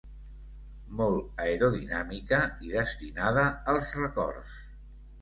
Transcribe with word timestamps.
Molt 1.01 1.43
aerodinàmica 1.43 2.41
i 2.71 2.75
destinada 2.79 3.47
als 3.77 3.97
rècords. 4.03 4.63